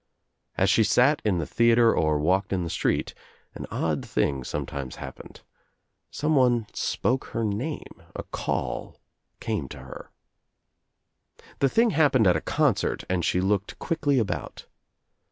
As 0.57 0.67
she 0.71 0.83
sat 0.83 1.21
in 1.23 1.37
the 1.37 1.45
theatre 1.45 1.93
or 1.95 2.17
walked 2.17 2.51
in 2.51 2.63
the 2.63 2.71
street 2.71 3.13
an 3.53 3.67
odd 3.69 4.03
thing 4.03 4.43
sometimes 4.43 4.95
happened. 4.95 5.41
Some* 6.09 6.31
■ 6.33 6.35
one 6.37 6.65
spoke 6.73 7.25
her 7.25 7.43
name, 7.43 8.01
a 8.15 8.23
call 8.23 8.99
came 9.39 9.67
to 9.69 9.77
her. 9.77 10.09
The 11.59 11.69
thing 11.69 11.91
happened 11.91 12.25
at 12.25 12.35
a 12.35 12.41
concert 12.41 13.03
and 13.11 13.23
she 13.23 13.41
looked 13.41 13.77
quickly 13.77 14.17
about. 14.17 14.65